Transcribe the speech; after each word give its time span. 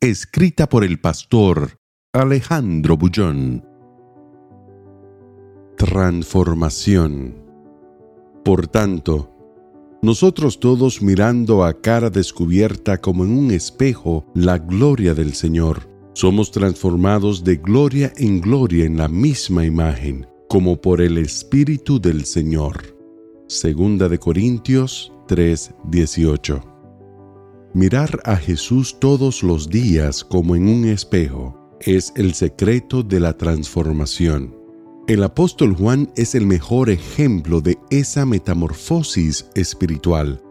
Escrita 0.00 0.68
por 0.68 0.84
el 0.84 1.00
pastor 1.00 1.80
Alejandro 2.12 2.96
Bullón. 2.96 3.64
Transformación. 5.76 7.34
Por 8.44 8.68
tanto, 8.68 9.34
nosotros 10.00 10.60
todos 10.60 11.02
mirando 11.02 11.64
a 11.64 11.80
cara 11.80 12.10
descubierta 12.10 13.00
como 13.00 13.24
en 13.24 13.36
un 13.36 13.50
espejo 13.50 14.24
la 14.36 14.58
gloria 14.58 15.14
del 15.14 15.34
Señor, 15.34 15.90
somos 16.12 16.52
transformados 16.52 17.42
de 17.42 17.56
gloria 17.56 18.12
en 18.18 18.40
gloria 18.40 18.84
en 18.84 18.98
la 18.98 19.08
misma 19.08 19.64
imagen, 19.64 20.28
como 20.48 20.80
por 20.80 21.00
el 21.00 21.18
Espíritu 21.18 22.00
del 22.00 22.24
Señor. 22.24 22.96
Segunda 23.48 24.08
de 24.08 24.20
Corintios 24.20 25.12
3:18. 25.26 26.77
Mirar 27.74 28.18
a 28.24 28.36
Jesús 28.36 28.98
todos 28.98 29.42
los 29.42 29.68
días 29.68 30.24
como 30.24 30.56
en 30.56 30.68
un 30.68 30.86
espejo 30.86 31.76
es 31.80 32.14
el 32.16 32.32
secreto 32.32 33.02
de 33.02 33.20
la 33.20 33.36
transformación. 33.36 34.56
El 35.06 35.22
apóstol 35.22 35.74
Juan 35.76 36.10
es 36.16 36.34
el 36.34 36.46
mejor 36.46 36.88
ejemplo 36.88 37.60
de 37.60 37.76
esa 37.90 38.24
metamorfosis 38.24 39.50
espiritual. 39.54 40.42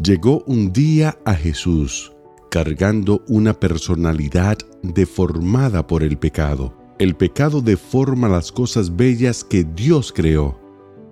Llegó 0.00 0.44
un 0.46 0.72
día 0.72 1.18
a 1.24 1.34
Jesús 1.34 2.12
cargando 2.52 3.24
una 3.28 3.52
personalidad 3.52 4.58
deformada 4.82 5.86
por 5.86 6.04
el 6.04 6.18
pecado. 6.18 6.76
El 7.00 7.16
pecado 7.16 7.62
deforma 7.62 8.28
las 8.28 8.52
cosas 8.52 8.94
bellas 8.94 9.42
que 9.42 9.64
Dios 9.64 10.12
creó. 10.12 10.60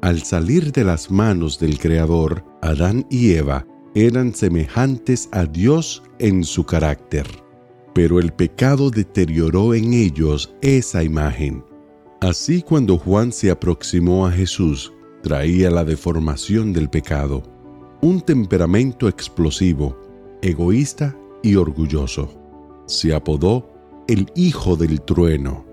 Al 0.02 0.22
salir 0.22 0.70
de 0.70 0.84
las 0.84 1.10
manos 1.10 1.58
del 1.58 1.78
Creador, 1.78 2.44
Adán 2.62 3.06
y 3.10 3.32
Eva 3.32 3.66
eran 3.94 4.34
semejantes 4.34 5.28
a 5.32 5.44
Dios 5.44 6.02
en 6.18 6.44
su 6.44 6.64
carácter. 6.64 7.26
Pero 7.94 8.20
el 8.20 8.32
pecado 8.32 8.90
deterioró 8.90 9.74
en 9.74 9.92
ellos 9.92 10.54
esa 10.60 11.02
imagen. 11.02 11.64
Así 12.20 12.62
cuando 12.62 12.98
Juan 12.98 13.32
se 13.32 13.50
aproximó 13.50 14.26
a 14.26 14.32
Jesús, 14.32 14.92
traía 15.22 15.70
la 15.70 15.84
deformación 15.84 16.72
del 16.72 16.88
pecado, 16.88 17.42
un 18.00 18.20
temperamento 18.20 19.08
explosivo, 19.08 19.96
egoísta 20.42 21.16
y 21.42 21.56
orgulloso. 21.56 22.28
Se 22.86 23.14
apodó 23.14 23.70
el 24.08 24.30
Hijo 24.34 24.76
del 24.76 25.02
Trueno. 25.02 25.64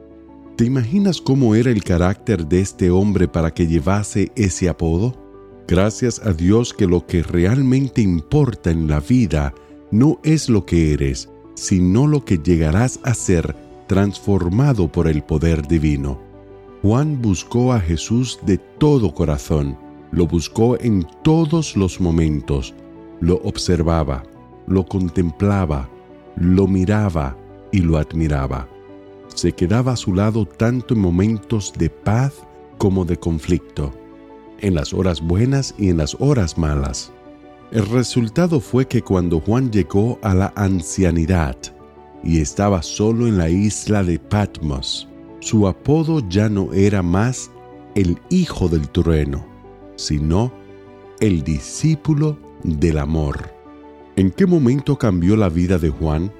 ¿Te 0.55 0.65
imaginas 0.65 1.21
cómo 1.21 1.55
era 1.55 1.69
el 1.69 1.83
carácter 1.83 2.47
de 2.47 2.61
este 2.61 2.89
hombre 2.89 3.27
para 3.27 3.53
que 3.53 3.67
llevase 3.67 4.31
ese 4.35 4.69
apodo? 4.69 5.24
Gracias 5.67 6.21
a 6.23 6.31
Dios 6.31 6.75
que 6.75 6.85
lo 6.85 7.07
que 7.07 7.23
realmente 7.23 7.99
importa 7.99 8.69
en 8.69 8.87
la 8.87 8.99
vida 8.99 9.51
no 9.89 10.19
es 10.23 10.47
lo 10.47 10.63
que 10.63 10.93
eres, 10.93 11.29
sino 11.55 12.05
lo 12.05 12.23
que 12.23 12.37
llegarás 12.37 12.99
a 13.01 13.15
ser 13.15 13.55
transformado 13.87 14.91
por 14.91 15.07
el 15.07 15.23
poder 15.23 15.67
divino. 15.67 16.19
Juan 16.83 17.19
buscó 17.19 17.73
a 17.73 17.79
Jesús 17.79 18.39
de 18.45 18.59
todo 18.59 19.11
corazón, 19.15 19.75
lo 20.11 20.27
buscó 20.27 20.79
en 20.79 21.07
todos 21.23 21.75
los 21.75 21.99
momentos, 21.99 22.75
lo 23.19 23.37
observaba, 23.37 24.21
lo 24.67 24.85
contemplaba, 24.85 25.89
lo 26.35 26.67
miraba 26.67 27.35
y 27.71 27.79
lo 27.79 27.97
admiraba. 27.97 28.67
Se 29.33 29.51
quedaba 29.51 29.93
a 29.93 29.97
su 29.97 30.13
lado 30.13 30.45
tanto 30.45 30.93
en 30.93 30.99
momentos 30.99 31.73
de 31.75 31.89
paz 31.89 32.33
como 32.77 33.03
de 33.03 33.17
conflicto 33.17 33.91
en 34.59 34.75
las 34.75 34.93
horas 34.93 35.21
buenas 35.21 35.75
y 35.77 35.89
en 35.89 35.97
las 35.97 36.15
horas 36.19 36.57
malas. 36.57 37.11
El 37.71 37.85
resultado 37.87 38.59
fue 38.59 38.87
que 38.87 39.01
cuando 39.01 39.39
Juan 39.39 39.71
llegó 39.71 40.19
a 40.21 40.33
la 40.33 40.53
ancianidad 40.55 41.57
y 42.23 42.39
estaba 42.39 42.81
solo 42.81 43.27
en 43.27 43.37
la 43.37 43.49
isla 43.49 44.03
de 44.03 44.19
Patmos, 44.19 45.07
su 45.39 45.67
apodo 45.67 46.21
ya 46.29 46.49
no 46.49 46.73
era 46.73 47.01
más 47.01 47.51
el 47.95 48.17
Hijo 48.29 48.67
del 48.67 48.89
Trueno, 48.89 49.45
sino 49.95 50.51
el 51.19 51.43
discípulo 51.43 52.37
del 52.63 52.97
amor. 52.97 53.51
¿En 54.15 54.31
qué 54.31 54.45
momento 54.45 54.97
cambió 54.97 55.35
la 55.35 55.49
vida 55.49 55.77
de 55.77 55.89
Juan? 55.89 56.31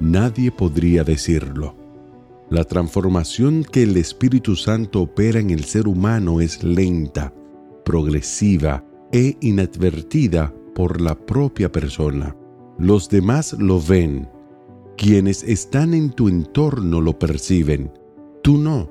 Nadie 0.00 0.50
podría 0.50 1.04
decirlo. 1.04 1.83
La 2.50 2.64
transformación 2.64 3.64
que 3.64 3.84
el 3.84 3.96
Espíritu 3.96 4.54
Santo 4.54 5.02
opera 5.02 5.40
en 5.40 5.50
el 5.50 5.64
ser 5.64 5.88
humano 5.88 6.40
es 6.40 6.62
lenta, 6.62 7.32
progresiva 7.84 8.84
e 9.12 9.36
inadvertida 9.40 10.54
por 10.74 11.00
la 11.00 11.14
propia 11.14 11.72
persona. 11.72 12.36
Los 12.78 13.08
demás 13.08 13.54
lo 13.58 13.80
ven. 13.80 14.28
Quienes 14.96 15.42
están 15.42 15.94
en 15.94 16.10
tu 16.10 16.28
entorno 16.28 17.00
lo 17.00 17.18
perciben. 17.18 17.90
Tú 18.42 18.58
no. 18.58 18.90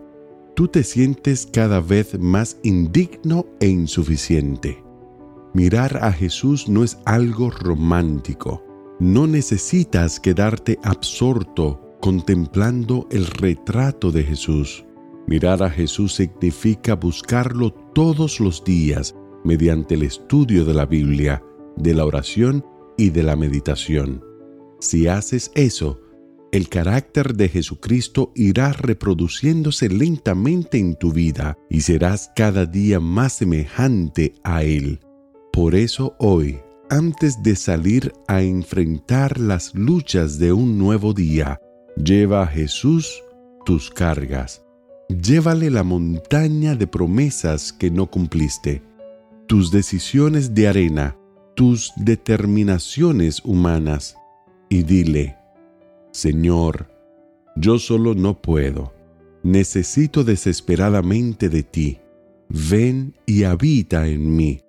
Tú 0.56 0.68
te 0.68 0.84
sientes 0.84 1.48
cada 1.52 1.80
vez 1.80 2.18
más 2.20 2.58
indigno 2.64 3.46
e 3.60 3.68
insuficiente. 3.68 4.84
Mirar 5.54 6.00
a 6.02 6.12
Jesús 6.12 6.68
no 6.68 6.84
es 6.84 6.98
algo 7.06 7.52
romántico. 7.52 8.64
No 9.00 9.28
necesitas 9.28 10.20
quedarte 10.20 10.80
absorto 10.84 11.83
contemplando 12.04 13.08
el 13.12 13.28
retrato 13.28 14.12
de 14.12 14.26
Jesús. 14.26 14.84
Mirar 15.26 15.64
a 15.64 15.70
Jesús 15.70 16.14
significa 16.16 16.96
buscarlo 16.96 17.72
todos 17.96 18.42
los 18.42 18.62
días 18.66 19.16
mediante 19.46 19.94
el 19.94 20.04
estudio 20.04 20.66
de 20.66 20.74
la 20.74 20.86
Biblia, 20.86 21.42
de 21.78 21.94
la 21.94 22.04
oración 22.04 22.66
y 22.98 23.12
de 23.12 23.24
la 23.24 23.38
meditación. 23.38 24.22
Si 24.82 25.08
haces 25.08 25.50
eso, 25.56 26.02
el 26.52 26.68
carácter 26.68 27.36
de 27.36 27.48
Jesucristo 27.48 28.34
irá 28.36 28.74
reproduciéndose 28.74 29.88
lentamente 29.88 30.80
en 30.80 30.98
tu 30.98 31.14
vida 31.14 31.58
y 31.70 31.80
serás 31.80 32.32
cada 32.36 32.66
día 32.66 33.00
más 33.00 33.38
semejante 33.38 34.34
a 34.44 34.66
Él. 34.66 35.00
Por 35.54 35.74
eso 35.74 36.18
hoy, 36.20 36.60
antes 36.90 37.42
de 37.44 37.56
salir 37.56 38.12
a 38.28 38.42
enfrentar 38.42 39.40
las 39.40 39.74
luchas 39.74 40.38
de 40.38 40.52
un 40.52 40.78
nuevo 40.78 41.14
día, 41.14 41.62
Lleva 41.96 42.42
a 42.42 42.48
Jesús 42.48 43.24
tus 43.66 43.92
cargas. 43.92 44.66
Llévale 45.10 45.70
la 45.70 45.84
montaña 45.84 46.76
de 46.76 46.88
promesas 46.88 47.72
que 47.72 47.92
no 47.92 48.10
cumpliste, 48.10 48.82
tus 49.48 49.72
decisiones 49.72 50.56
de 50.56 50.68
arena, 50.68 51.16
tus 51.56 51.94
determinaciones 51.98 53.42
humanas, 53.46 54.18
y 54.70 54.82
dile, 54.82 55.38
Señor, 56.12 56.90
yo 57.56 57.78
solo 57.78 58.16
no 58.16 58.42
puedo, 58.42 58.94
necesito 59.44 60.24
desesperadamente 60.24 61.48
de 61.48 61.62
ti, 61.62 62.00
ven 62.50 63.14
y 63.28 63.44
habita 63.44 64.08
en 64.08 64.36
mí, 64.36 64.62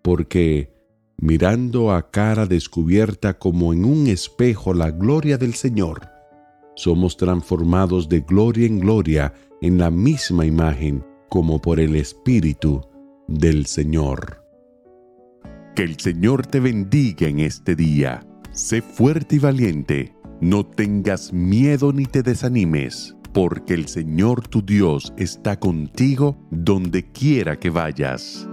porque, 0.00 0.72
mirando 1.18 1.92
a 1.92 2.10
cara 2.10 2.46
descubierta 2.46 3.38
como 3.38 3.74
en 3.74 3.84
un 3.84 4.06
espejo 4.06 4.72
la 4.72 4.90
gloria 4.90 5.36
del 5.36 5.52
Señor, 5.52 6.19
somos 6.74 7.16
transformados 7.16 8.08
de 8.08 8.20
gloria 8.20 8.66
en 8.66 8.80
gloria 8.80 9.32
en 9.60 9.78
la 9.78 9.90
misma 9.90 10.46
imagen 10.46 11.04
como 11.28 11.60
por 11.60 11.80
el 11.80 11.96
Espíritu 11.96 12.82
del 13.28 13.66
Señor. 13.66 14.44
Que 15.76 15.84
el 15.84 15.98
Señor 15.98 16.46
te 16.46 16.60
bendiga 16.60 17.28
en 17.28 17.40
este 17.40 17.76
día. 17.76 18.26
Sé 18.52 18.82
fuerte 18.82 19.36
y 19.36 19.38
valiente. 19.38 20.14
No 20.40 20.66
tengas 20.66 21.32
miedo 21.32 21.92
ni 21.92 22.06
te 22.06 22.22
desanimes, 22.22 23.14
porque 23.32 23.74
el 23.74 23.86
Señor 23.86 24.48
tu 24.48 24.62
Dios 24.62 25.12
está 25.16 25.60
contigo 25.60 26.36
donde 26.50 27.10
quiera 27.12 27.58
que 27.58 27.70
vayas. 27.70 28.49